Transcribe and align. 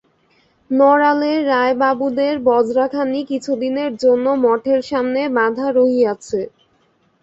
নড়ালের 0.71 1.39
রায়বাবুদের 1.49 2.33
বজরাখানি 2.47 3.19
কিছুদিনের 3.31 3.91
জন্য 4.03 4.25
মঠের 4.43 4.81
সামনে 4.89 5.21
বাঁধা 5.37 5.67
রহিয়াছে। 5.71 6.41